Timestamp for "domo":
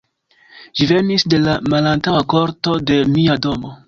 3.45-3.75